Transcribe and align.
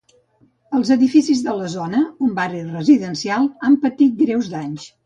Els 0.77 0.89
edificis 0.95 1.43
de 1.49 1.53
la 1.59 1.69
zona, 1.75 2.01
un 2.29 2.35
barri 2.41 2.65
residencial, 2.73 3.49
han 3.69 3.79
patit 3.87 4.21
greus 4.25 4.53
danys. 4.59 4.93